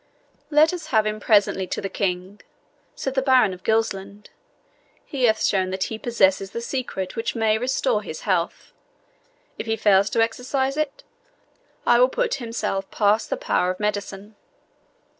"Let 0.49 0.73
us 0.73 0.87
have 0.87 1.05
him 1.05 1.19
presently 1.19 1.67
to 1.67 1.79
the 1.79 1.87
King," 1.87 2.41
said 2.95 3.13
the 3.13 3.21
Baron 3.21 3.53
of 3.53 3.61
Gilsland. 3.63 4.31
"He 5.05 5.25
hath 5.25 5.43
shown 5.43 5.69
that 5.69 5.83
he 5.83 5.99
possesses 5.99 6.49
the 6.49 6.59
secret 6.61 7.15
which 7.15 7.35
may 7.35 7.59
restore 7.59 8.01
his 8.01 8.21
health. 8.21 8.73
If 9.59 9.67
he 9.67 9.75
fails 9.75 10.09
to 10.09 10.23
exercise 10.23 10.75
it, 10.75 11.03
I 11.85 11.99
will 11.99 12.09
put 12.09 12.33
himself 12.41 12.89
past 12.89 13.29
the 13.29 13.37
power 13.37 13.69
of 13.69 13.79
medicine." 13.79 14.35